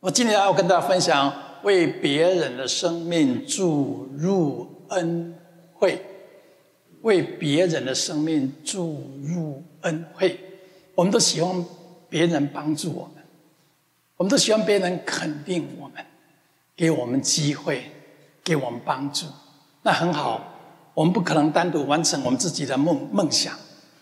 [0.00, 5.34] 我今天要跟大家分享，为别人的生命注入恩
[5.74, 6.00] 惠，
[7.02, 10.38] 为别人的生命注入恩惠。
[10.94, 11.64] 我们都希望
[12.08, 13.24] 别人帮助我们，
[14.16, 16.06] 我们都希望别人肯定我们，
[16.76, 17.90] 给我们机会，
[18.44, 19.26] 给我们帮助。
[19.82, 20.54] 那很好，
[20.94, 23.52] 我们不可能单独完成我们自己的梦梦想。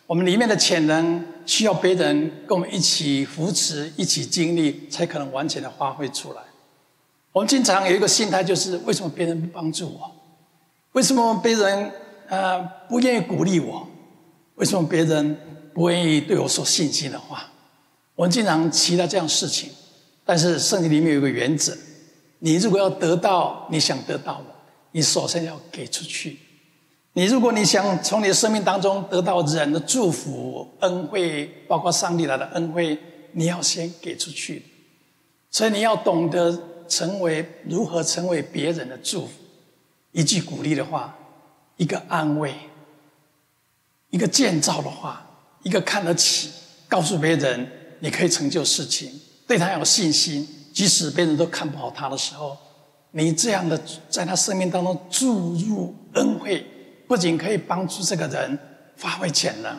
[0.06, 6.42] 我们里面的潜能需要别人跟我们一起扶持、一起经历，才可能完全的发挥出来。
[7.32, 10.12] 我们经常有一个心态，就是为什么别人不帮助我？
[10.92, 11.92] 为什么别人
[12.28, 13.86] 呃不愿意鼓励我？
[14.56, 15.38] 为什么别人
[15.72, 17.50] 不愿意对我说信心的话？
[18.14, 19.70] 我们经常期待这样事情，
[20.24, 21.76] 但是圣经里面有一个原则：
[22.38, 24.46] 你如果要得到你想得到的，
[24.92, 26.38] 你首先要给出去。
[27.16, 32.98] 你如果你想从你的生命当中得到人的祝福、恩惠，包括上帝来的恩惠，
[33.32, 34.62] 你要先给出去。
[35.50, 39.32] 所以你要懂得成为如何成为别人的祝福，
[40.12, 41.16] 一句鼓励的话，
[41.78, 42.52] 一个安慰，
[44.10, 45.26] 一个建造的话，
[45.62, 46.50] 一个看得起，
[46.86, 47.66] 告诉别人
[48.00, 49.10] 你可以成就事情，
[49.46, 52.54] 对他有信心，即使别人都看不好他的时候，
[53.12, 56.66] 你这样的在他生命当中注入恩惠。
[57.06, 58.58] 不仅可以帮助这个人
[58.96, 59.76] 发挥潜能，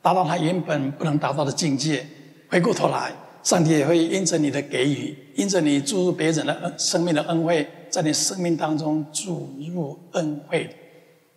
[0.00, 2.06] 达到他原本不能达到的境界。
[2.48, 10.74] 回过头来，上帝也会因着你的给予，因着你注入别人的恩生命的恩惠，在你生命当中注入恩惠。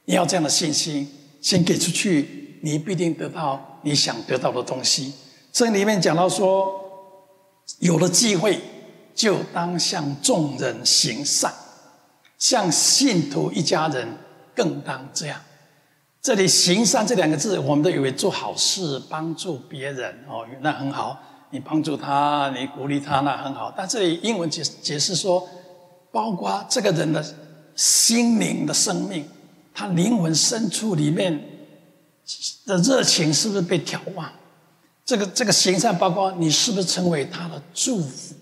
[0.06, 1.08] 你要这样的信心，
[1.42, 5.14] 先给出去，你必定得到你想得到的东西。
[5.52, 6.82] 这里面讲到说，
[7.80, 8.60] 有了机会，
[9.14, 11.54] 就当向众人行善，
[12.38, 14.08] 向信徒一家人。
[14.56, 15.40] 更当这样。
[16.22, 21.22] 这里“行善”这两个字，我们都以为做好事、帮助别人哦，那很好。
[21.52, 23.72] 你帮助他，你鼓励他，那很好。
[23.78, 25.48] 但这里英文解解释说，
[26.12, 27.24] 包括这个人的
[27.76, 29.30] 心灵的生命，
[29.74, 31.40] 他灵魂深处里面
[32.66, 34.28] 的热情是不是被调旺？
[35.06, 38.34] 这个这个行善，包括你是不是成为他的祝福，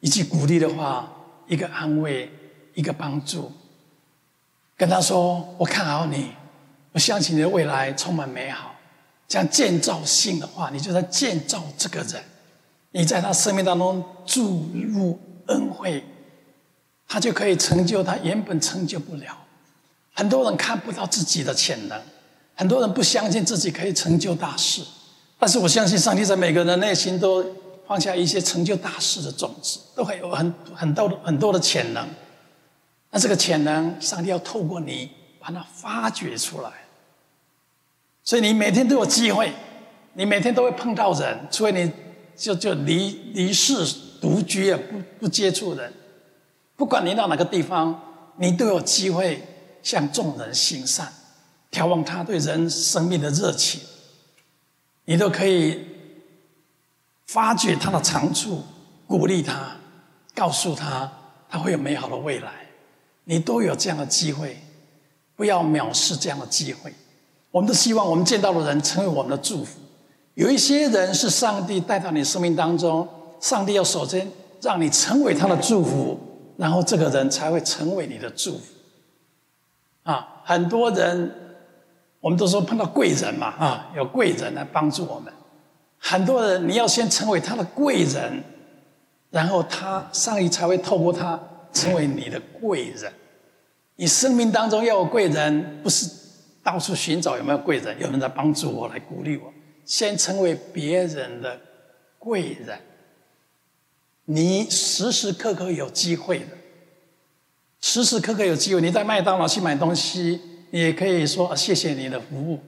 [0.00, 1.08] 一句鼓励的话，
[1.46, 2.28] 一个安慰，
[2.74, 3.52] 一个帮助。
[4.76, 6.32] 跟他说：“我看好你，
[6.92, 8.74] 我相信你的未来充满美好。
[9.28, 12.22] 这样建造性的话，你就在建造这个人。
[12.90, 16.04] 你在他生命当中注入恩惠，
[17.08, 19.36] 他就可以成就他原本成就不了。
[20.12, 22.00] 很多人看不到自己的潜能，
[22.54, 24.82] 很多人不相信自己可以成就大事。
[25.38, 27.44] 但是我相信，上帝在每个人内心都
[27.86, 32.08] 放下一些成就大事的种子，都会有很很多很多的潜能。”
[33.14, 35.08] 那这个潜能，上帝要透过你
[35.38, 36.70] 把它发掘出来。
[38.24, 39.52] 所以你每天都有机会，
[40.14, 41.92] 你每天都会碰到人，除非你
[42.34, 43.86] 就就离离世
[44.20, 45.92] 独居啊，不不接触人。
[46.74, 48.02] 不管你到哪个地方，
[48.38, 49.40] 你都有机会
[49.80, 51.12] 向众人行善，
[51.70, 53.80] 眺望他对人生命的热情。
[55.04, 55.86] 你都可以
[57.28, 58.64] 发掘他的长处，
[59.06, 59.76] 鼓励他，
[60.34, 61.12] 告诉他
[61.48, 62.63] 他会有美好的未来。
[63.24, 64.58] 你都有这样的机会，
[65.36, 66.92] 不要藐视这样的机会。
[67.50, 69.78] 我们都希望我们见到的人成为我们的祝福。
[70.34, 73.08] 有一些人是上帝带到你生命当中，
[73.40, 74.30] 上帝要首先
[74.60, 76.18] 让你成为他的祝福，
[76.56, 78.64] 然后这个人才会成为你的祝福。
[80.02, 81.32] 啊，很多人
[82.20, 85.32] 我们都说碰到贵人嘛，啊，有贵人来帮助我们。
[85.98, 88.42] 很多人你要先成为他的贵人，
[89.30, 91.40] 然后他上帝才会透过他。
[91.74, 93.12] 成为你的贵人，
[93.96, 96.08] 你生命当中要有贵人，不是
[96.62, 99.52] 到处寻找有没有贵人，有人在帮助我，来鼓励我。
[99.84, 101.60] 先成为别人的
[102.18, 102.78] 贵人，
[104.24, 106.46] 你时时刻刻有机会的，
[107.80, 108.80] 时时刻刻有机会。
[108.80, 110.40] 你在麦当劳去买东西，
[110.70, 112.60] 你也可以说谢谢你的服务。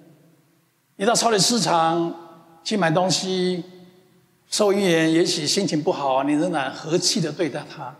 [0.97, 3.65] 你到超级市场去买东西，
[4.50, 7.97] 收银员也许心情不好，你仍然和气的对待他。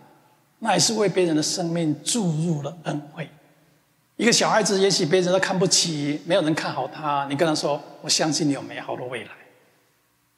[0.60, 3.28] 那也是为别人的生命注入了恩惠。
[4.16, 7.26] 一个小孩子，也许别人都看不起，没有人看好他。
[7.28, 9.30] 你跟他说：“我相信你有美好的未来。”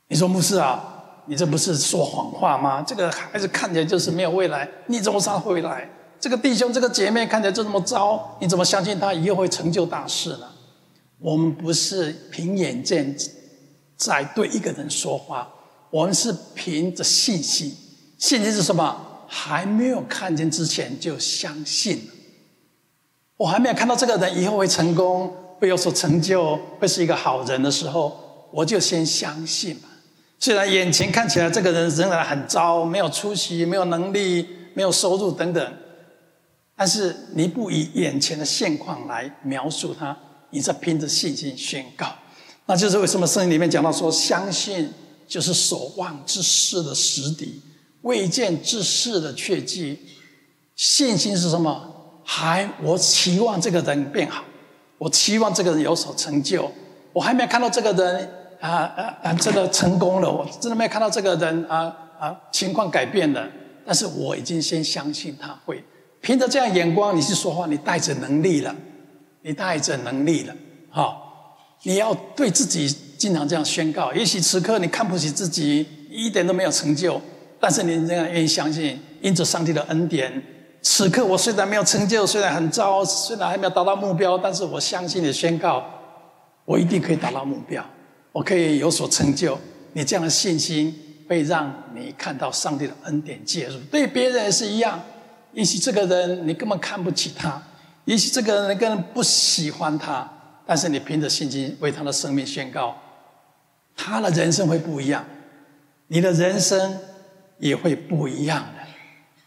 [0.08, 2.82] 你说：“牧师啊，你这不是说谎话吗？
[2.82, 5.88] 这个孩子看起来就是没有未来，你怎么知道未来？
[6.18, 10.48] 这个弟兄、这个姐妹看起来就这么糟，你怎么相信他以后会成就大事呢？”
[11.20, 13.16] 我们不是凭眼见
[13.96, 15.48] 在对一个人说话，
[15.90, 17.76] 我们是凭着信心。
[18.18, 19.04] 信心是什么？
[19.30, 22.08] 还没有看见之前就相信，
[23.36, 29.82] 我还没有看到这个人以后会成功，会有所成就，会是一个好人的时候，我就先相信了。
[30.38, 35.72] 虽然眼前看起来这个人仍然很糟，没有出息，没有能力，没有收入等等，
[36.74, 40.16] 但是你不以眼前的现况来描述他，
[40.50, 42.06] 你在凭着信心宣告。
[42.66, 44.88] 那就是为什么圣经里面讲到说，相信
[45.26, 47.60] 就是所望之事的实底，
[48.08, 49.98] 未见之事的确据。
[50.74, 51.94] 信心是什么？
[52.24, 54.42] 还我期望这个人变好，
[54.96, 56.70] 我期望这个人有所成就。
[57.12, 60.30] 我还没有看到这个人啊啊啊，真的成功了。
[60.30, 63.46] 我真的没有看到这个人啊啊，情况改变了。
[63.84, 65.82] 但是我已经先相信他会。
[66.20, 68.74] 凭着这样眼光，你去说话，你带着能力了，
[69.42, 70.54] 你带着能力了，
[70.90, 71.16] 哈。
[71.84, 74.12] 你要对自己经常这样宣告。
[74.12, 77.20] 也许此刻你看不起自己，一点都没有成就，
[77.60, 80.42] 但是你仍然愿意相信，因着上帝的恩典，
[80.80, 85.84] 此刻我虽然没有成就，虽然很糟，虽然还没有达到目标，但是我相信你宣告，
[86.64, 87.84] 我一定可以达到目标，
[88.32, 89.58] 我可以有所成就。
[89.92, 90.94] 你这样的信心
[91.28, 93.78] 会让你看到上帝的恩典介入。
[93.90, 95.00] 对别人也是一样。
[95.52, 97.60] 也许这个人你根本看不起他，
[98.04, 100.30] 也许这个人你根本不喜欢他。
[100.66, 102.94] 但是你凭着信心为他的生命宣告，
[103.96, 105.24] 他的人生会不一样，
[106.08, 106.98] 你的人生
[107.58, 108.82] 也会不一样的。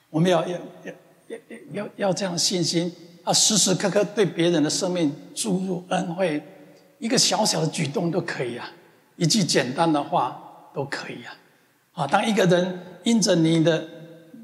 [0.10, 0.94] 我们要要要
[1.28, 1.38] 要
[1.72, 2.94] 要要这样信心
[3.24, 6.42] 啊，时时刻刻对别人的生命注入恩惠，
[7.00, 8.70] 一个小小的举动都可以啊，
[9.16, 11.34] 一句简单的话都可以啊。
[11.94, 13.88] 啊，当一个人因着你的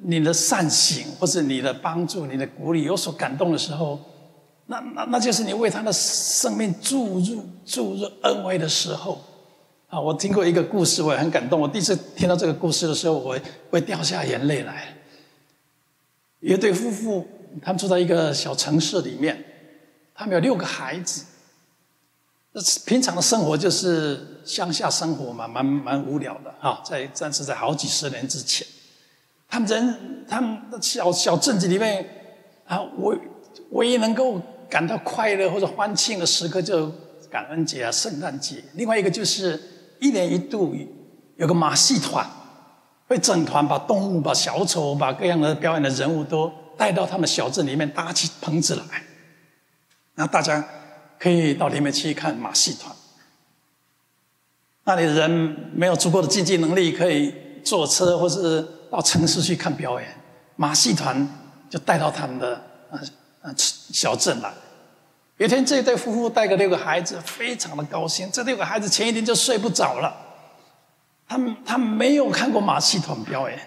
[0.02, 4.00] 你的善行或是你的帮助、你的鼓励有所感动的时候。
[4.70, 9.22] 那那那就是你为他的生命注入注入恩惠的时候，
[9.88, 10.00] 啊！
[10.00, 11.60] 我听过一个故事，我也很感动。
[11.60, 13.38] 我第一次听到这个故事的时候，我
[13.70, 14.96] 会掉下眼泪来。
[16.40, 17.28] 一对夫妇，
[17.62, 19.44] 他们住在一个小城市里面，
[20.14, 21.26] 他们有六个孩子。
[22.52, 26.82] 那平常的生活就是乡下生活嘛，蛮蛮无聊的啊。
[26.86, 28.68] 在但是在好几十年之前，
[29.48, 32.06] 他们人他们小小镇子里面
[32.66, 33.16] 啊，我
[33.72, 34.42] 唯一能够。
[34.70, 36.92] 感到快乐或者欢庆的时刻，就
[37.32, 38.62] 感恩节啊、圣诞节。
[38.74, 39.58] 另外一个就是
[40.00, 40.76] 一年一度
[41.36, 42.26] 有个马戏团，
[43.08, 48.84] 会整团把动物、把小丑、把各样的表演的人物都带到他们小镇里面搭起棚子来，
[50.16, 50.64] 然后大家
[51.20, 52.96] 可以到里面去看马戏团。
[54.84, 55.30] 那里的人
[55.74, 57.34] 没有足够的经济能力，可以
[57.64, 60.08] 坐车或是到城市去看表演，
[60.56, 61.28] 马戏团
[61.70, 62.56] 就带到他们的
[62.90, 63.00] 啊
[63.42, 64.54] 啊小镇来，
[65.38, 68.28] 有一天这一对夫妇带个六个孩子，非常的高兴。
[68.32, 70.16] 这六个孩子前一天就睡不着了，
[71.30, 73.60] 他们他没有看过马戏团表演。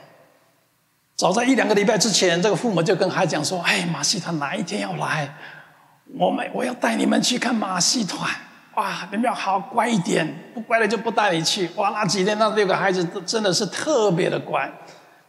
[1.14, 5.32] 早在一两个礼拜之前，这个父母就跟孩子讲说：“哎，马戏团哪一天要来？
[6.18, 8.28] 我们我要带你们去看马戏团。
[8.74, 11.70] 哇，你们要好乖一点，不乖的就不带你去。
[11.76, 14.68] 哇，那几天那六个孩子都真的是特别的乖，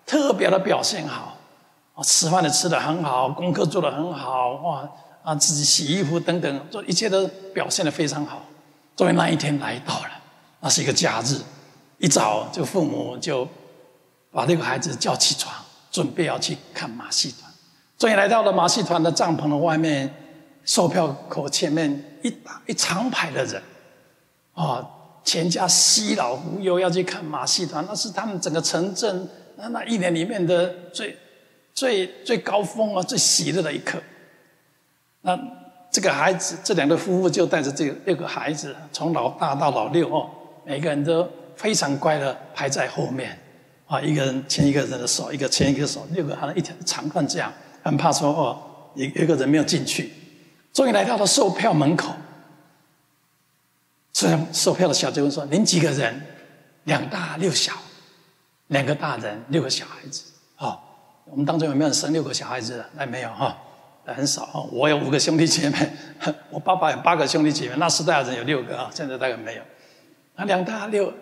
[0.07, 1.37] 特别的表现好。”
[2.03, 4.89] 吃饭的吃的很好，功课做的很好，哇
[5.23, 8.45] 啊，自己洗衣服等等，做一切都表现得非常好。
[8.95, 10.09] 终于那一天来到了，
[10.59, 11.37] 那是一个假日，
[11.97, 13.47] 一早就父母就
[14.31, 15.53] 把这个孩子叫起床，
[15.91, 17.51] 准备要去看马戏团。
[17.97, 20.13] 终于来到了马戏团的帐篷的外面，
[20.65, 23.61] 售票口前面一大一长排的人，
[24.53, 24.85] 啊，
[25.23, 31.17] 全家携老扶幼要去看马戏团，那是他们整个城镇那那一年里面的最。
[31.73, 33.97] 最最高峰啊，最喜乐的一刻。
[35.21, 35.39] 那
[35.91, 40.29] 这个孩子，这两对夫妇就带着这六个孩子，从老大到老六哦，
[40.65, 43.37] 每个人都非常乖的排在后面，
[43.87, 47.51] 啊，一个人牵一个人的手，一个牵一个手，六个好像一条长棍这样，
[47.83, 48.61] 很怕说哦，
[48.95, 50.11] 有有一个人没有进去。
[50.73, 52.13] 终于来到了售票门口，
[54.13, 56.21] 售售票的小姐问说：“您几个人？
[56.85, 57.73] 两大六小，
[58.67, 60.23] 两个大人，六个小孩子，
[60.57, 60.79] 哦。”
[61.25, 62.85] 我们当中有没有生六个小孩子的？
[62.95, 63.55] 那没有哈，
[64.05, 64.67] 很少。
[64.71, 65.91] 我有五个兄弟姐妹，
[66.49, 67.75] 我爸爸有八个兄弟姐妹。
[67.77, 69.61] 那时代的人有六个啊，现在大概没有。
[70.35, 71.13] 那两大六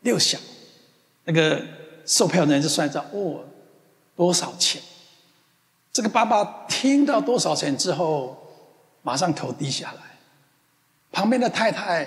[0.00, 0.38] 六小，
[1.24, 1.60] 那个
[2.04, 3.44] 售票人就算账哦，
[4.16, 4.80] 多少钱？
[5.92, 8.36] 这个爸爸听到多少钱之后，
[9.02, 10.00] 马上头低下来。
[11.12, 12.02] 旁边的太太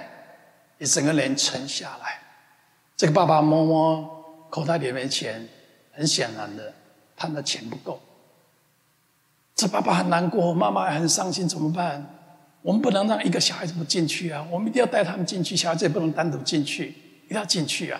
[0.77, 2.19] 也整个脸沉下来。
[2.95, 5.47] 这个爸爸摸摸口袋里面钱，
[5.93, 6.73] 很显然的。
[7.19, 7.99] 他的钱不够，
[9.57, 12.13] 这爸爸很难过，妈妈也很伤心，怎么办？
[12.61, 14.45] 我们不能让一个小孩子不进去啊！
[14.51, 16.89] 我们一定要带他们进去，小孩子也不能单独进去，
[17.25, 17.99] 一定要进去啊！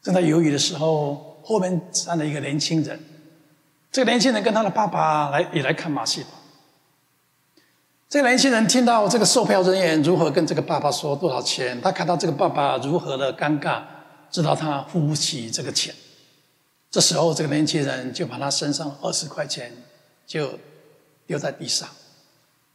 [0.00, 2.98] 正在犹豫的时候，后面站了一个年轻人，
[3.92, 6.32] 这个年轻人跟他的爸爸来也来看马戏团。
[8.08, 13.82] 这个年轻人听到这个售票人员如何跟这个爸爸说多少钱，他看到这个爸爸如何的尴尬，
[14.30, 15.94] 知道他付不起这个钱。
[16.90, 19.72] 这时候，这个年轻人就把他身上二十块钱
[20.26, 20.58] 就
[21.26, 21.88] 丢在地上，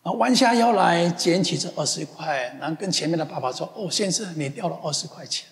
[0.02, 5.48] 然后弯下腰来捡起这二十块，然后跟前面的爸爸说：“哦，先生，你掉了二十块钱。”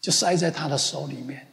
[0.00, 1.48] 就塞在他的手里面。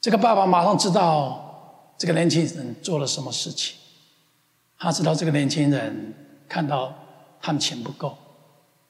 [0.00, 3.76] 这个爸爸马上知道这个年轻人做了什么事情。
[4.78, 6.14] 他知道这个年轻人
[6.48, 6.92] 看到
[7.40, 8.16] 他们钱不够，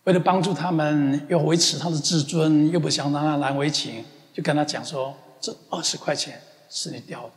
[0.04, 4.04] 为了帮助他们，又维持他的自尊，又不想让他难为情，
[4.34, 5.14] 就跟他讲说。
[5.40, 6.40] 这二十块钱
[6.70, 7.30] 是你掉的。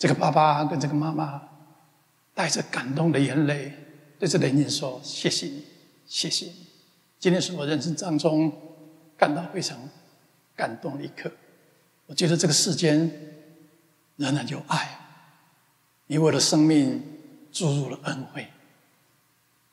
[0.00, 1.42] 这个爸爸跟这个妈妈
[2.32, 3.70] 带着感动的眼泪，
[4.18, 5.62] 对这年轻人说：“谢谢你，
[6.06, 6.66] 谢谢你。
[7.18, 8.50] 今天是我人生当中
[9.18, 9.78] 感到非常
[10.56, 11.30] 感动的一刻。
[12.06, 13.12] 我觉得这个世间
[14.16, 14.98] 仍然有爱，
[16.06, 17.02] 你为了生命
[17.52, 18.46] 注入了恩惠。”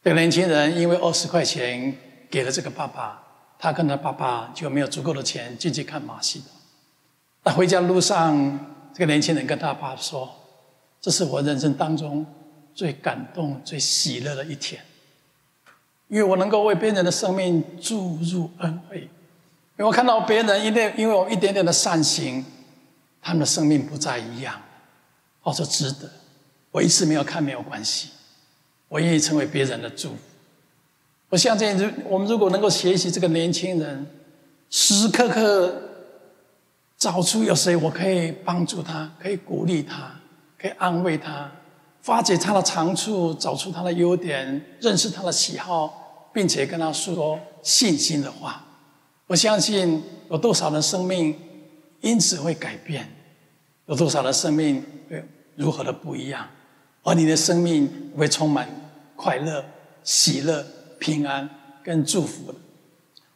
[0.03, 1.95] 这个年轻人因为二十块钱
[2.29, 3.23] 给了这个爸爸，
[3.57, 6.45] 他跟他爸爸就没有足够的钱进去看马戏了。
[7.45, 10.27] 那回家路上，这个年轻人跟他爸说
[10.99, 12.25] ：“这是我人生当中
[12.73, 14.83] 最感动、最喜乐的一天，
[16.07, 19.01] 因为我能够为别人的生命注入恩惠。
[19.01, 19.07] 因
[19.77, 22.43] 为我看到别人因为因为我一点点的善行，
[23.21, 24.59] 他们的生命不再一样。
[25.43, 26.09] 我说值得，
[26.71, 28.09] 我一次没有看没有关系，
[28.87, 30.17] 我愿意成为别人的祝福。
[31.29, 34.07] 我相信，如我们如果能够学习这个年轻人，
[34.71, 35.81] 时时刻刻。”
[36.97, 40.11] 找出有谁我可以帮助他，可以鼓励他，
[40.59, 41.51] 可以安慰他，
[42.01, 48.63] 发掘他的长处，找出他的优点，认识他的喜好，并且跟他说信心的话。
[49.27, 51.37] 我相信有多少人生命
[52.01, 53.07] 因此会改变，
[53.85, 55.23] 有多少人生命会
[55.55, 56.47] 如何的不一样，
[57.03, 58.67] 而你的生命会充满
[59.15, 59.63] 快乐、
[60.03, 60.65] 喜乐、
[60.97, 61.47] 平安
[61.83, 62.55] 跟祝福。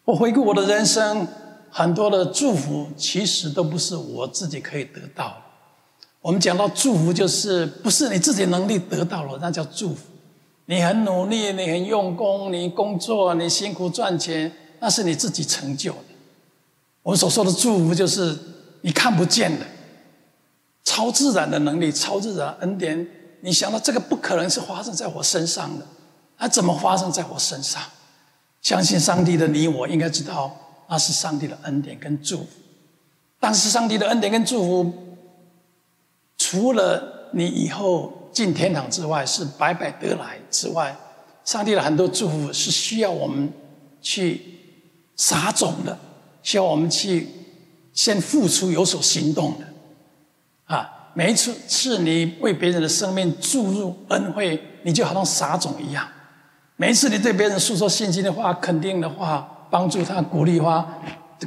[0.03, 1.27] 我回顾我的人生。
[1.71, 5.35] 很多的祝福其实都不是我自己可以得到。
[6.21, 10.03] 我们讲到祝福，就是不是你自己能力得到了，那叫祝福。
[10.65, 15.99] 你很努力，你很用功，你工作，你辛苦赚钱，那是你自己成就的。
[17.03, 18.37] 我们所说的祝福，就是
[18.81, 19.65] 你看不见的、
[20.83, 23.07] 超自然的能力、超自然恩典。
[23.41, 25.85] 你想到这个不可能是发生在我身上的，
[26.37, 27.81] 那怎么发生在我身上？
[28.61, 30.55] 相信上帝的你我应该知道。
[30.91, 32.47] 那是上帝的恩典跟祝福，
[33.39, 34.93] 但是上帝的恩典跟祝福，
[36.37, 40.93] 除了你以后进天堂之外是白白得来之外，
[41.45, 43.49] 上帝的很多祝福是需要我们
[44.01, 44.41] 去
[45.15, 45.97] 撒种的，
[46.43, 47.29] 需要我们去
[47.93, 50.75] 先付出、有所行动的。
[50.75, 56.05] 啊，每一次是你为别人的生命注入恩惠，你就好像撒种一样；
[56.75, 59.57] 每一次你对别人诉说信心的话、肯定的话。
[59.71, 60.85] 帮助他，鼓励他，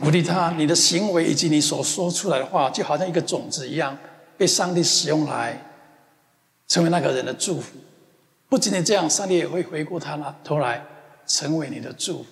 [0.00, 0.50] 鼓励他。
[0.57, 3.97] 你的行为以及你所说出来的话，就好像一个种子一样，
[4.38, 5.62] 被上帝使用来
[6.66, 7.76] 成为那个人的祝福。
[8.49, 10.83] 不仅仅这样，上帝也会回过他那头来，
[11.26, 12.26] 成为你的祝福。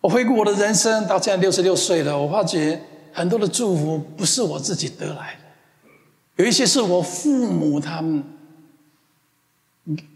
[0.00, 2.82] 我回顾我的人生，到现在六十六岁了，我发觉
[3.12, 8.24] 很多的祝福不是我自己得来的，有一些是我父母他们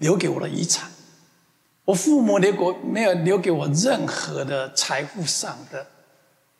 [0.00, 0.89] 留给我的遗产。
[1.90, 5.84] 我父母留给没有留给我任何的财富上的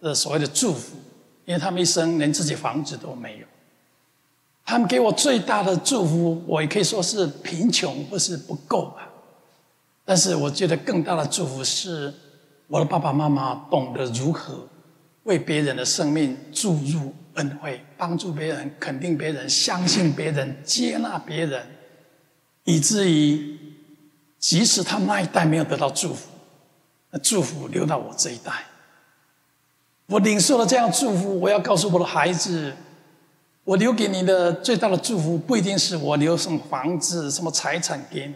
[0.00, 0.96] 呃所谓的祝福，
[1.44, 3.46] 因为他们一生连自己房子都没有。
[4.64, 9.08] 他们给我最大的祝福，我也可以说是贫穷或是不够吧。
[10.04, 12.12] 但是我觉得更大的祝福是，
[12.66, 14.66] 我的爸爸妈妈懂得如何
[15.22, 21.64] 为别人的生命注入恩惠，帮助别人，肯定别人，相信别人，接纳别人，
[22.64, 23.59] 以至于。
[24.40, 26.28] 即使他那一代没有得到祝福，
[27.10, 28.64] 那祝福留到我这一代。
[30.06, 32.74] 我领受了这样祝福，我要告诉我的孩子：
[33.62, 38.34] 我留给你的最大的祝福，不一定是我留什么房子、什么财产给你。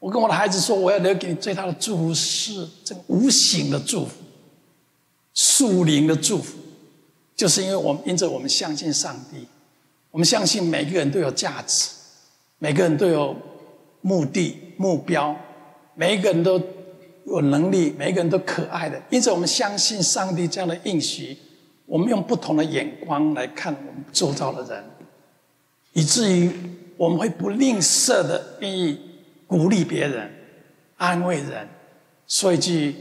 [0.00, 4.12] 我跟我的孩子说，我要留给你最大的祝福是这个无形的祝福、
[5.34, 6.56] 属灵的祝福，
[7.36, 9.46] 就是因为我们因着我们相信上帝，
[10.10, 11.90] 我们相信每个人都有价值，
[12.58, 13.36] 每个人都有
[14.00, 14.63] 目的。
[14.76, 15.34] 目标，
[15.94, 16.60] 每一个人都
[17.26, 19.00] 有能力，每一个人都可爱的。
[19.10, 21.36] 因此，我们相信上帝这样的应许，
[21.86, 24.84] 我们用不同的眼光来看我们周遭的人，
[25.92, 26.50] 以至于
[26.96, 29.00] 我们会不吝啬的愿意
[29.46, 30.30] 鼓励别人、
[30.96, 31.68] 安慰人，
[32.26, 32.94] 说一句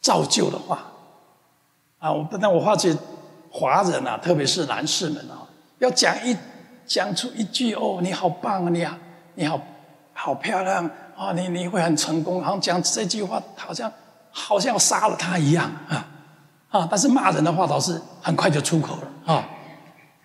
[0.00, 0.86] 造就的话。
[1.98, 2.96] 啊，我但我发觉
[3.50, 5.46] 华人啊，特别是男士们啊，
[5.80, 6.34] 要讲一
[6.86, 8.96] 讲出一句哦，你好棒啊，你好，
[9.34, 9.60] 你好。
[10.22, 10.84] 好漂亮
[11.16, 11.32] 啊！
[11.32, 13.90] 你你会很成功，好像讲这句话，好像
[14.30, 16.06] 好像要杀了他一样啊！
[16.68, 19.42] 啊，但是骂人的话倒是很快就出口了啊。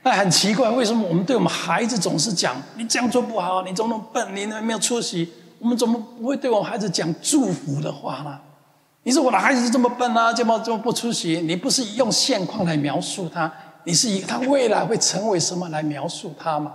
[0.04, 5.32] 那很奇怪，为什么我们对我们孩子总是讲你这样做不好，你怎么那么笨，你没有出息？
[5.60, 8.38] 我们怎么不会对我们孩子讲祝福的话呢？
[9.04, 11.40] 你说我的孩子是这么笨啊，这么这么不出息？
[11.40, 13.50] 你不是用现况来描述他，
[13.86, 16.74] 你是以他未来会成为什么来描述他吗？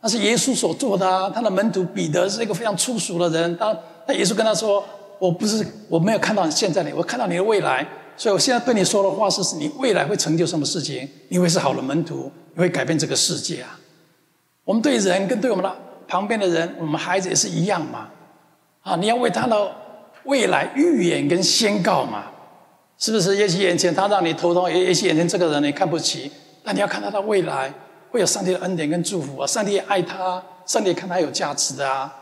[0.00, 1.30] 那是耶稣所做的啊。
[1.30, 3.76] 他的门徒彼得是一个非常粗俗的人，当
[4.06, 4.84] 那耶稣跟他说
[5.18, 7.86] ：“我不是我没有看到你现在的，我看到你的未来。
[8.16, 11.08] 所以我现在对你说的话是：你未来会成就什么事情？
[11.28, 13.78] 你会是好的门徒，你会改变这个世界啊。”
[14.64, 15.76] 我们对人跟对我们的
[16.06, 18.08] 旁边的人，我们孩子也是一样嘛。
[18.82, 19.70] 啊，你要为他的
[20.24, 22.24] 未来预言跟宣告嘛，
[22.98, 23.36] 是不是？
[23.36, 26.30] 也许眼前他让你头痛，也也许眼前这个人你看不起，
[26.62, 27.72] 但你要看他的未来。
[28.10, 29.46] 会有上帝的恩典跟祝福啊！
[29.46, 32.14] 上帝也爱他，上帝也看他有价值的啊！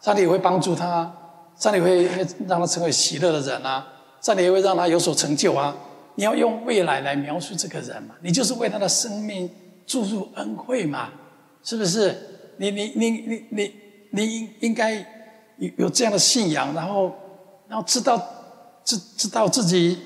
[0.00, 1.12] 上帝也会帮助他，
[1.56, 2.04] 上帝会
[2.46, 3.86] 让他成为喜乐的人啊！
[4.20, 5.76] 上帝也会让他有所成就啊！
[6.16, 8.14] 你要用未来来描述这个人嘛？
[8.22, 9.48] 你就是为他的生命
[9.86, 11.10] 注入恩惠嘛？
[11.62, 12.14] 是不是？
[12.58, 13.74] 你你你你你
[14.10, 14.94] 你应应该
[15.58, 17.14] 有有这样的信仰，然后
[17.68, 18.20] 然后知道
[18.82, 19.98] 知知道自己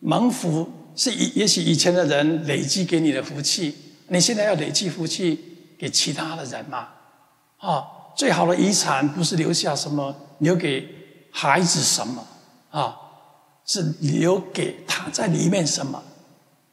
[0.00, 0.66] 蒙福
[0.96, 3.74] 是以也许以前的人累积给你的福气。
[4.08, 6.88] 你现在要累积福气给其他的人嘛？
[7.58, 10.86] 啊，最好的遗产不是留下什么，留给
[11.32, 12.26] 孩子什么
[12.70, 12.96] 啊？
[13.64, 16.02] 是留给他在里面什么？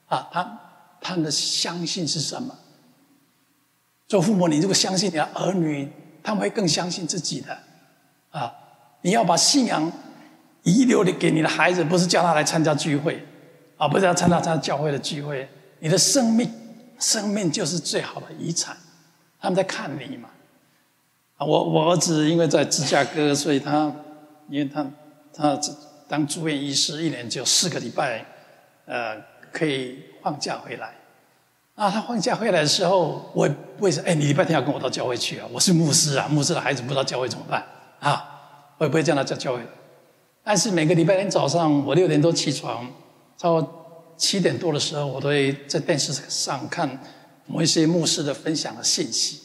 [0.08, 0.60] 啊，他
[1.00, 2.54] 他的相信是什么？
[4.08, 5.90] 做父母，你如果相信你的儿女，
[6.22, 7.58] 他们会更相信自己的。
[8.32, 8.54] 啊，
[9.02, 9.90] 你要把信仰
[10.64, 13.26] 遗留的给你的孩子，不是叫他来参加聚会，
[13.78, 16.61] 啊，不是要参加参加教会的聚会，你的生命。
[17.02, 18.78] 生命就是最好的遗产，
[19.40, 20.30] 他们在看你嘛。
[21.38, 23.92] 啊，我我儿子因为在芝加哥，所以他
[24.48, 24.86] 因为他
[25.34, 25.60] 他
[26.08, 28.24] 当住院医师，一年只有四个礼拜，
[28.86, 29.18] 呃，
[29.52, 30.94] 可以放假回来。
[31.74, 35.48] 啊，他放假回来的时候，我也不会说，哎，你礼拜天要跟我到教会去啊？
[35.52, 37.66] 我是牧师啊，牧师的孩子不知道教会怎么办
[38.00, 38.24] 啊？
[38.78, 39.62] 我也不会叫他叫教会。
[40.44, 42.88] 但是每个礼拜天早上，我六点多起床，
[43.38, 43.81] 超。
[44.22, 46.88] 七点多的时候，我都会在电视上看
[47.48, 49.40] 某一些牧师的分享的信息。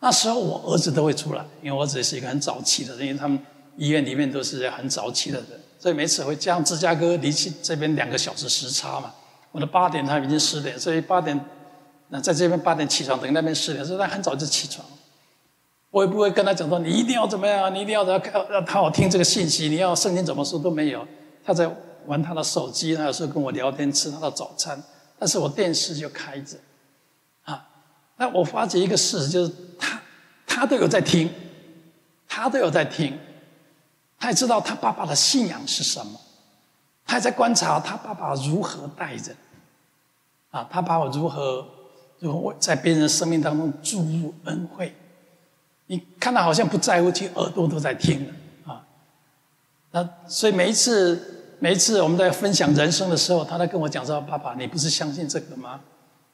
[0.00, 3.38] 那时候我儿子都会出来，因为我儿子是一个很早起的人，因为他们
[3.78, 9.14] 医院里面都是很早起的人，所以每次会加芝加哥离去这边两个小时时差嘛。
[9.50, 11.40] 我的八点，他已经十点，所以八点
[12.10, 14.86] 那在这边八点起床，等于那边十点，所以他很早就起床。
[15.90, 18.18] 我也不会跟他讲说你一定要怎么样，你一定要要
[18.50, 21.06] 要他好听这个信息，你要圣经怎么说都没有，
[21.42, 21.74] 他在。
[22.06, 24.82] 玩他的手机，他有时候跟我聊天，吃他的早餐，
[25.18, 26.56] 但是我电视就开着，
[27.44, 27.68] 啊，
[28.16, 30.00] 那我发觉一个事实，就是他，
[30.46, 31.30] 他都有在听，
[32.28, 33.18] 他都有在听，
[34.18, 36.20] 他也知道他爸爸的信仰是什么，
[37.06, 39.36] 他还在观察他爸爸如何待人，
[40.50, 41.66] 啊，他爸爸如何
[42.18, 44.94] 如何在别人生命当中注入恩惠，
[45.86, 48.32] 你看他好像不在乎，其实耳朵都在听
[48.66, 48.84] 啊，
[49.90, 51.38] 那所以每一次。
[51.62, 55.80] 每一次我们在分享人生的时候，他在跟我讲说：“爸爸，你不是相信这个吗？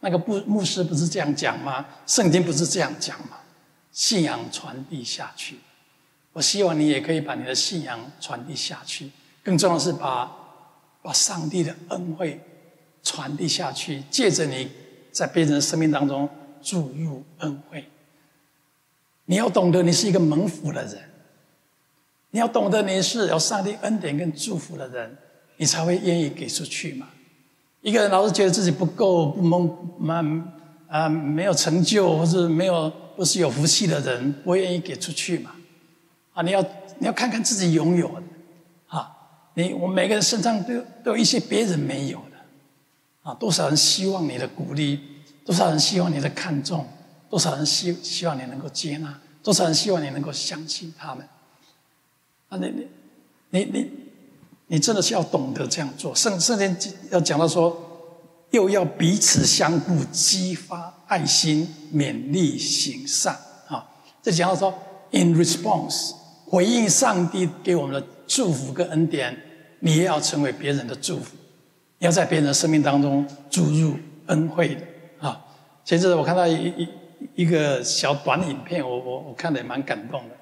[0.00, 1.84] 那个牧牧师不是这样讲吗？
[2.06, 3.36] 圣经不是这样讲吗？
[3.92, 5.58] 信仰传递下去，
[6.32, 9.10] 我希望你也可以把你的信仰传递下去。
[9.44, 10.34] 更重要的是把
[11.02, 12.40] 把上帝的恩惠
[13.02, 14.70] 传递下去，借着你
[15.12, 16.26] 在别人的生命当中
[16.62, 17.86] 注入恩惠。
[19.26, 20.98] 你要懂得，你是一个蒙福的人。”
[22.30, 25.16] 你要懂得，你是有上帝恩典跟祝福的人，
[25.56, 27.08] 你才会愿意给出去嘛。
[27.80, 30.52] 一个人老是觉得自己不够、不蒙、满
[30.88, 35.52] 啊，没有成就，或是没有不是有福气的人，不愿意给出去嘛。
[36.34, 36.60] 啊，你要
[36.98, 38.22] 你要看看自己拥有的，
[38.88, 39.10] 啊，
[39.54, 45.00] 你我们每个人身上都都有一些别人没有的，啊，多少人希望你的鼓励，
[45.46, 46.86] 多少人希望你的看重，
[47.30, 51.26] 多少人希希望你能够接纳，多少人希望你能够相信他们。
[52.48, 52.86] 啊，你你
[53.50, 53.90] 你你
[54.68, 56.14] 你真的是要懂得这样做。
[56.14, 57.76] 圣圣经要讲到说，
[58.50, 63.36] 又要彼此相互，激发爱心，勉励行善。
[63.68, 63.86] 啊，
[64.22, 64.72] 这讲到说
[65.10, 66.12] ，in response
[66.46, 69.36] 回应上帝给我们的祝福跟恩典，
[69.80, 71.36] 你也要成为别人的祝福，
[71.98, 73.94] 你要在别人的生命当中注入
[74.26, 74.82] 恩惠的。
[75.26, 75.44] 啊，
[75.84, 76.88] 前阵子我看到一一
[77.34, 80.34] 一个小短影片，我我我看的也蛮感动的。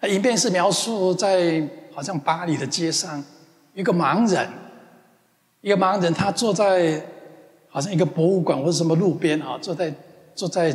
[0.00, 3.22] 那影片是描述在好像巴黎的街上，
[3.72, 4.48] 一个盲人，
[5.62, 7.02] 一个盲人，他坐在
[7.68, 9.92] 好像一个博物馆或者什么路边啊，坐在
[10.34, 10.70] 坐在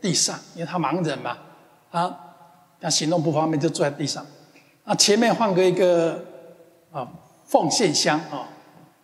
[0.00, 1.36] 地上，因为他盲人嘛，
[1.90, 2.16] 他
[2.80, 4.24] 他行动不方便，就坐在地上。
[4.84, 6.24] 那前面放个一个
[6.92, 7.06] 啊
[7.44, 8.48] 奉献箱啊，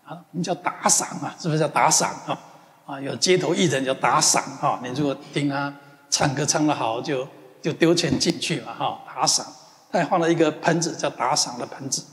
[0.05, 2.38] 啊，我们叫打赏啊，是不是叫打赏啊？
[2.87, 5.74] 啊，有街头艺人叫打赏啊，你如果听他
[6.09, 7.26] 唱歌唱得好，就
[7.61, 9.44] 就丢钱进去嘛哈，打赏。
[9.90, 12.05] 他还放了一个盆子，叫打赏的盆子。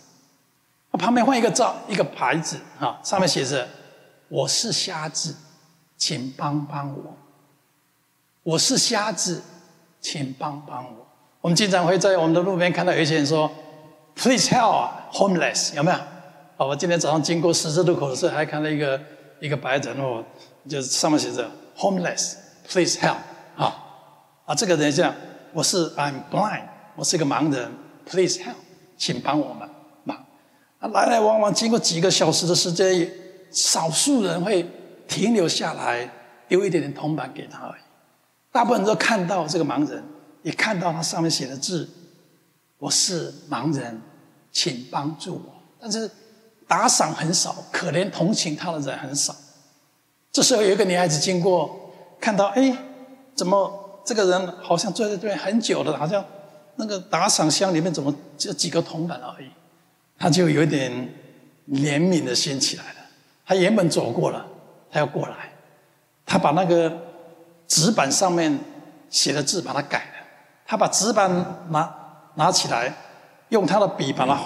[0.93, 3.67] 旁边放一个照，一个牌子啊，上面写着
[4.29, 5.35] ：“我是瞎子，
[5.97, 7.17] 请帮帮我。”
[8.43, 9.41] 我是瞎子，
[9.99, 11.07] 请帮帮我。
[11.41, 13.49] 我们经常会在我们的路边看到有一些人说
[14.15, 15.97] ：“Please help homeless。”有没有？
[15.97, 19.01] 啊，我今天早上经过十字路口的时候，还看到一个
[19.39, 20.23] 一个白人哦，
[20.69, 23.17] 就是上面写着 “homeless”，“Please help”。
[23.57, 23.75] 啊
[24.45, 25.15] 啊，这个人这样，
[25.53, 27.71] 我是 I'm blind，我是一个盲人
[28.05, 28.55] ，“Please help”，
[28.97, 29.67] 请帮我们
[30.03, 30.17] 忙。
[30.79, 33.11] 啊，来来往往经过几个小时的时间，
[33.51, 34.69] 少数人会
[35.07, 36.09] 停留下来，
[36.47, 37.81] 丢一点点铜板给他而已。
[38.51, 40.03] 大部分人都看到这个盲人，
[40.43, 41.89] 也看到他上面写的字
[42.77, 44.01] ：“我是盲人，
[44.51, 46.09] 请帮助我。”但是
[46.67, 49.35] 打赏很少，可怜同情他的人很少。
[50.31, 52.75] 这时候有一个女孩子经过，看到哎，
[53.35, 56.23] 怎么这个人好像坐在这边很久了，好像
[56.75, 59.47] 那个打赏箱里面怎么只有几个铜板而已？
[60.17, 60.91] 他就有点
[61.69, 62.99] 怜悯的心起来了。
[63.45, 64.45] 他原本走过了，
[64.91, 65.53] 他要过来，
[66.25, 66.91] 他把那个。
[67.65, 68.59] 纸板上面
[69.09, 70.27] 写的字，把它改了。
[70.67, 71.31] 他把纸板
[71.69, 71.91] 拿
[72.35, 72.93] 拿起来，
[73.49, 74.37] 用他的笔把它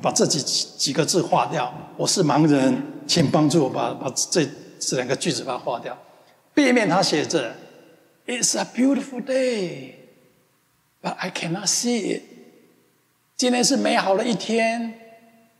[0.00, 1.72] 把这几几个字划掉。
[1.96, 4.46] 我是盲人，请帮助我把把这
[4.78, 5.96] 这两个句子把它划掉。
[6.54, 7.52] 背面他写着
[8.26, 9.94] ：“It's a beautiful day,
[11.02, 12.22] but I cannot see it。”
[13.36, 14.94] 今天是美好的一天，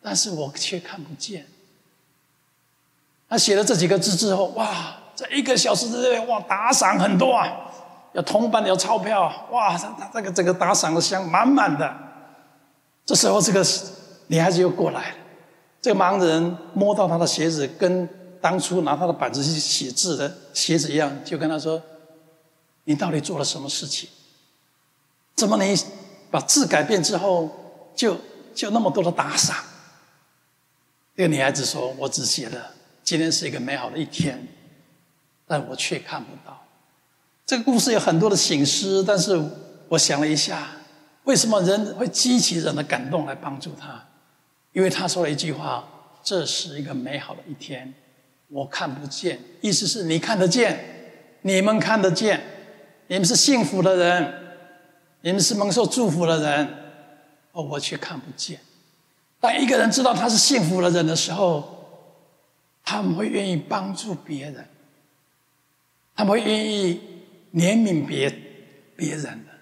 [0.02, 1.46] 但是我却看不见。
[3.28, 4.96] 他写了这几个字之后，哇！
[5.14, 7.70] 在一个小时之内，哇，打赏很多啊，
[8.14, 11.94] 有铜板，有钞票，哇，他他这个整个打赏的箱满满的。
[13.04, 13.62] 这时候，这个
[14.28, 15.16] 女孩子又过来了，
[15.82, 18.08] 这个盲人摸到他的鞋子，跟
[18.40, 21.82] 当初拿他的板子去写字的鞋子一样，就跟他说
[22.84, 24.08] ：“你到底做了什么事情？
[25.36, 25.74] 怎么你
[26.30, 28.16] 把字改变之后，就
[28.54, 29.56] 就那么多的打赏？”
[31.16, 32.72] 这个女孩子说：“我只写了
[33.04, 34.46] 今天是一个美好的一天。”
[35.46, 36.64] 但我却看不到。
[37.44, 39.36] 这个故事有很多的醒思，但是
[39.88, 40.68] 我想了一下，
[41.24, 44.06] 为什么人会激起人的感动来帮助他？
[44.72, 45.84] 因为他说了一句话
[46.22, 47.92] ：“这是一个美好的一天，
[48.46, 50.78] 我看不见。”意思是你看得见，
[51.42, 52.40] 你们看得见，
[53.08, 54.49] 你们是幸福的人，
[55.22, 56.68] 你们是蒙受祝福的人，
[57.52, 58.60] 而我却看不见。
[59.38, 61.86] 当一个人知道他是幸福的人的时候，
[62.84, 64.66] 他们会愿意帮助别人。
[66.16, 67.00] 他们会愿意
[67.54, 68.30] 怜悯别
[68.94, 69.52] 别人的，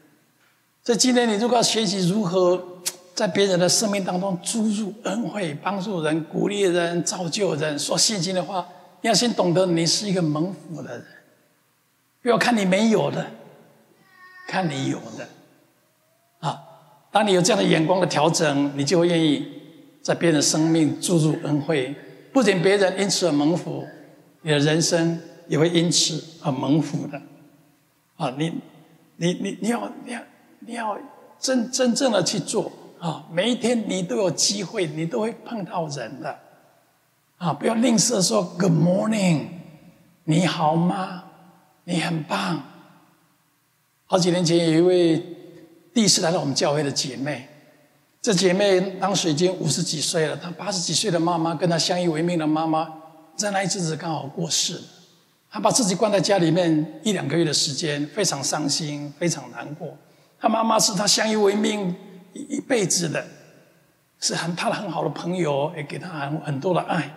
[0.83, 2.81] 所以今天你如果要学习如何
[3.14, 8.66] 在别人的生命当中注入恩惠、帮助人、鼓励人、造就人、说信心的话，
[9.03, 11.07] 你要先懂得你是一个蒙福的人，
[12.23, 13.31] 不要看你没有的，
[14.49, 15.29] 看你有的。
[17.19, 19.45] 当你有这样的眼光的调整，你就会愿意
[20.01, 21.93] 在别人的生命注入恩惠，
[22.33, 23.85] 不仅别人因此而蒙福，
[24.43, 25.21] 你的人生。
[25.49, 27.19] 也会因此而蒙福的，
[28.17, 28.53] 啊，你，
[29.17, 30.21] 你，你，你要，你要，
[30.61, 30.99] 你要
[31.41, 33.25] 真真正的去做啊！
[33.33, 36.39] 每一天你都有机会，你都会碰到人的，
[37.39, 39.47] 啊，不要吝啬说 “Good morning”，
[40.25, 41.25] 你好吗？
[41.85, 42.63] 你很棒。
[44.05, 45.38] 好几年前有一位
[45.99, 47.49] 第一次来到我们教会的姐妹，
[48.23, 52.89] 这姐妹当时已经五十几岁了，她八十几岁的妈妈跟她相依为命的妈妈，
[53.35, 54.81] 在那一阵子刚好过世了。
[55.51, 59.89] 她把自己关在家里面一两个月的时间，非常伤心，非常难过。
[60.39, 61.93] 她妈妈是她相依为命
[62.33, 63.27] 一一辈子的，
[64.21, 67.13] 是很她的很好的朋友，也给她很很多的爱。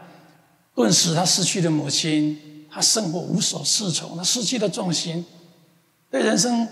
[0.73, 5.23] 顿时，她失去了母亲，她生活无所适从，她失去了重心，
[6.09, 6.67] 对人生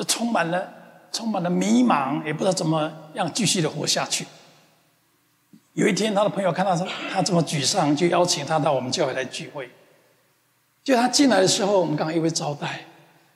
[0.00, 0.66] 就充满了
[1.12, 4.26] 充满了迷茫，也不知道怎么样继续的活下去。
[5.74, 9.70] 有一天，他的朋友看到他他这么沮丧，就邀请他到我们教会来聚会。
[10.82, 12.86] 就他进来的时候，我们刚好一位招待，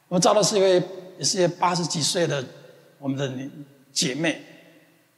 [0.08, 0.82] 我们招待是一位
[1.18, 2.42] 也是一位八十几岁的
[2.98, 3.30] 我们的
[3.92, 4.40] 姐妹。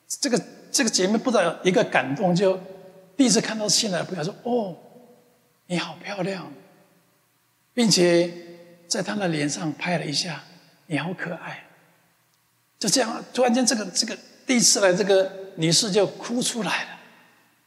[0.09, 2.59] 这个这个姐妹不知道一个感动，就
[3.17, 4.75] 第一次看到新来的朋友说：“哦，
[5.67, 6.53] 你好漂亮，
[7.73, 8.33] 并且
[8.89, 10.43] 在她的脸上拍了一下，
[10.87, 11.65] 你好可爱。”
[12.79, 16.91] 就这样，突然间这个这个第一次来这个女士就哭出来了。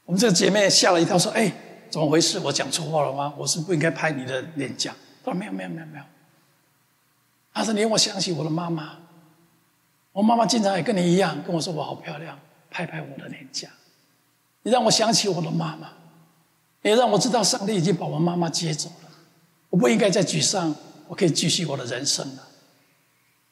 [0.06, 1.52] 我们这个姐妹吓了一跳，说：“哎。”
[1.90, 2.38] 怎么回事？
[2.38, 3.34] 我讲错话了吗？
[3.36, 4.94] 我是不应该拍你的脸颊。
[5.26, 6.04] 他说没有没有没有没有。
[7.52, 9.00] 他说，你让我想起我的妈妈，
[10.12, 12.38] 我妈妈经常也跟你一样跟我说，我好漂亮，
[12.70, 13.68] 拍拍我的脸颊。
[14.62, 15.90] 你让我想起我的妈妈，
[16.84, 19.10] 也让我知道上帝已经把我妈妈接走了，
[19.72, 20.76] 我不应该再沮丧，
[21.08, 22.48] 我可以继续我的人生了。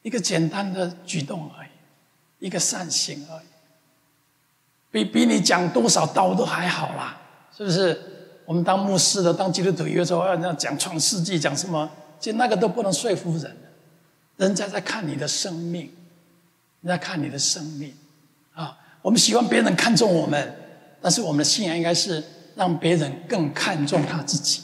[0.02, 3.46] 一个简单的举动而已，一个善行而已，
[4.90, 7.20] 比比你讲多少道都还好啦，
[7.56, 8.00] 是不是？
[8.46, 13.54] 我们当牧师的，当基督徒，有时候要讲创世纪，讲什么，其实那个都不能说服人。
[14.38, 15.92] 人家在看你的生命，
[16.80, 17.92] 人家看你的生命
[18.54, 18.78] 啊。
[19.02, 20.56] 我们喜欢别人看重我们，
[21.02, 24.62] 但是我们的信仰应该是让别人更看重他自己。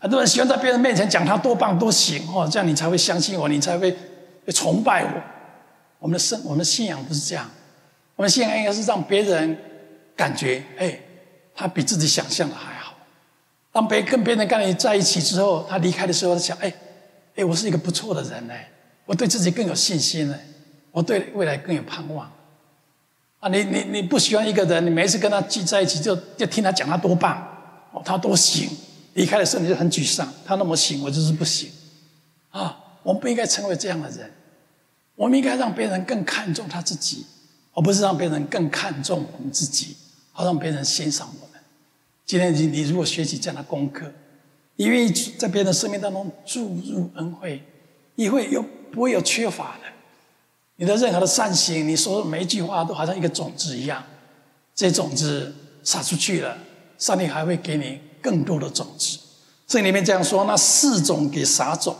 [0.00, 3.96] 很多人喜欢在别人面前讲他多棒多行哦，这样你才会相信我，你才会
[4.46, 5.22] 会崇拜我。
[5.98, 7.50] 我们的生，我们的信仰不是这样。
[8.16, 9.58] 我们信仰应该是让别人
[10.16, 10.98] 感觉，哎，
[11.54, 12.94] 他比自己想象的还好。
[13.72, 16.72] 当别跟别人跟你在一起之后，他离开的时候，他想：哎，
[17.36, 18.54] 哎，我是一个不错的人呢，
[19.06, 20.38] 我对自己更有信心呢，
[20.90, 22.30] 我对未来更有盼望。
[23.38, 27.36] 啊，你你你不喜欢一个人，你每次跟他聚在一起就，就就听他讲他多棒，
[27.92, 28.68] 哦，他多行，
[29.14, 31.70] 离开的时候你就很沮丧，他那么行，我就是不行。
[32.50, 34.30] 啊，我们不应该成为这样的人，
[35.16, 37.26] 我们应该让别人更看重他自己，
[37.74, 39.96] 而不是让别人更看重我们自己，
[40.32, 41.60] 好让别人欣赏我们。
[42.26, 44.12] 今天你你如果学习这样的功课，
[44.76, 47.62] 你愿意在别人的生命当中注入恩惠，
[48.14, 49.84] 你会有不会有缺乏的？
[50.76, 54.02] 你的任何的善行，你说的每一句话都好像一个种子一样，
[54.74, 56.56] 这种子撒出去了，
[56.96, 59.18] 上帝还会给你更多的种子。
[59.66, 61.94] 这里面这样说：那四种给撒种，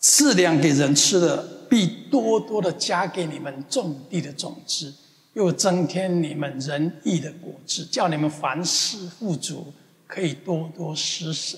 [0.00, 4.94] 赐粮给人吃的，必多多的加给你们种地的种子。
[5.34, 9.72] 又增添你们仁义的果子，叫你们凡事富足，
[10.04, 11.56] 可以多多施舍。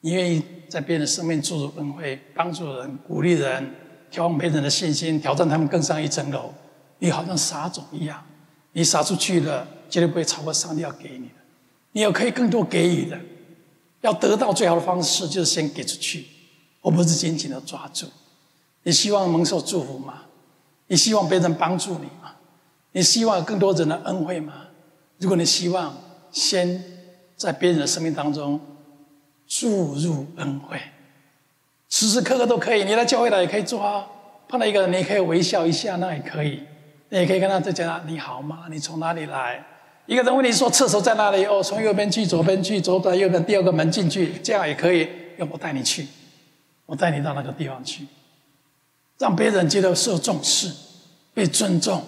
[0.00, 3.74] 你愿意在别人的生命注入恩惠，帮助人、鼓励人，
[4.12, 6.54] 挑别人的信心，挑战他们更上一层楼。
[7.00, 8.24] 你好像撒种一样，
[8.74, 11.34] 你撒出去了，绝对不会超过上帝要给你的。
[11.92, 13.18] 你有可以更多给予的，
[14.02, 16.26] 要得到最好的方式就是先给出去，
[16.84, 18.06] 我不是紧紧的抓住。
[18.82, 20.24] 你希望蒙受祝福吗？
[20.88, 22.34] 你希望别人帮助你吗？
[22.92, 24.52] 你希望更多人的恩惠吗？
[25.16, 25.96] 如果你希望，
[26.30, 26.84] 先
[27.36, 28.60] 在别人的生命当中
[29.46, 30.78] 注入恩惠，
[31.88, 32.84] 时时刻刻都可以。
[32.84, 34.06] 你来教会来也可以做啊。
[34.46, 36.62] 碰到一个人，你可以微笑一下，那也可以。
[37.08, 38.66] 你也可以跟他在讲：“你好吗？
[38.70, 39.64] 你从哪里来？”
[40.04, 45.08] 一个人问你说：“厕所在哪里？”哦，从右边去，左边去，左转右边第二个门进去，这样也可以。
[45.36, 46.06] 要不带你去，
[46.86, 48.06] 我带你到那个地方去，
[49.18, 50.72] 让别人觉得受重视、
[51.32, 52.04] 被尊重。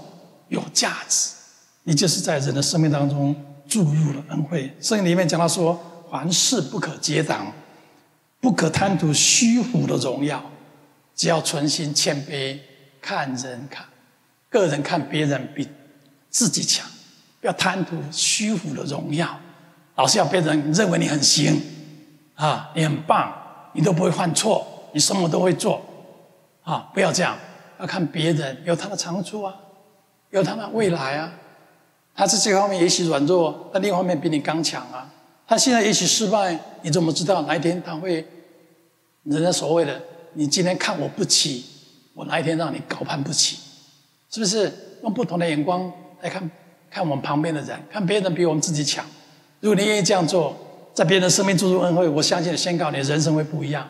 [0.49, 1.33] 有价值，
[1.83, 3.35] 你就是在人的生命当中
[3.69, 4.73] 注入了恩惠。
[4.81, 5.77] 圣经里面讲到说
[6.09, 7.53] ：“凡事不可结党，
[8.41, 10.41] 不可贪图虚浮的荣耀，
[11.17, 12.61] 只要存心谦卑，
[13.01, 13.85] 看人看
[14.49, 15.69] 个人看别人比
[16.31, 16.89] 自己强，
[17.41, 19.41] 不要贪图虚浮的荣耀，
[19.97, 21.61] 老是要别人认为你很行
[22.37, 23.35] 啊，你很棒，
[23.77, 25.81] 你都不会犯错，你什么都会做
[26.65, 27.37] 啊，不要这样，
[27.79, 29.55] 要看别人有他的长处啊。”
[30.31, 31.33] 有他的未来啊，
[32.15, 35.09] 他在这方面也许软弱，但另一方面比你刚强啊。
[35.47, 38.27] 他现在也许失败，你怎么知道哪一天他会？
[39.23, 40.03] 人家所谓的，
[40.35, 41.65] 你今天看我不起，
[42.13, 43.59] 我哪一天让你高攀不起？
[44.29, 44.73] 是不是？
[45.03, 45.91] 用不同的眼光
[46.23, 46.51] 来看
[46.91, 49.07] 看我们旁边的人，看别人比我们自己强。
[49.61, 50.57] 如果你愿意这样做，
[50.97, 53.87] 在别人的生命注入恩惠，我相信宣告你的人生会不一样。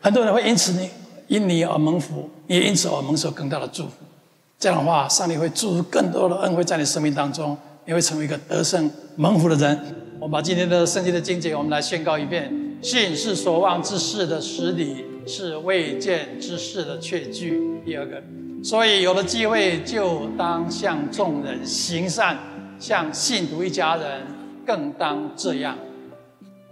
[0.00, 0.88] 很多人会因此你
[1.26, 3.90] 因你而蒙福，也因此而蒙受更大的祝福。
[4.58, 9.78] 这样的话，上帝会注入更多的恩惠在你生命当中，你会成为一个得胜蒙福的人。
[10.18, 17.82] 我们把今天的圣经的经节，我们来宣告一遍：信是所望之事的实底，是未见之事的确据。
[17.84, 18.22] 第二个，
[18.64, 22.38] 所以有了机会，就当向众人行善，
[22.78, 24.22] 向信徒一家人
[24.64, 25.76] 更当这样。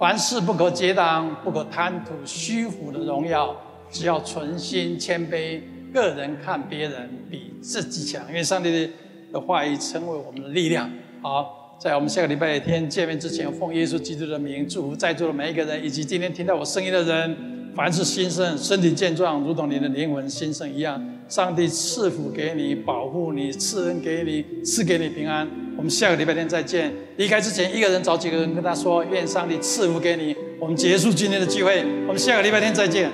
[0.05, 3.57] 凡事不可结党，不可贪图虚浮的荣耀，
[3.91, 5.59] 只要存心谦卑。
[5.95, 8.91] 个人看别人比自己强，因为上帝
[9.33, 10.91] 的话语成为我们的力量。
[11.23, 21.03] 好，在我们下个礼拜天见面之前，奉耶稣基督的名祝福在座的每一个人，以及今天听到我声音的人，凡是兴盛、身体健壮，如同你的灵魂兴盛一样。
[21.29, 25.49] 上帝赐福给你，保护你，赐恩给你，赐给你平安。
[25.77, 26.93] 我们下个礼拜天再见。
[27.17, 30.37] 离开之前，一个人找几个人跟他说：愿上帝赐福给你。
[30.61, 33.11] 我们结束今天的聚会，我们下个礼拜天再见。